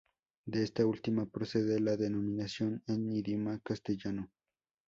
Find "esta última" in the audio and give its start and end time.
0.63-1.27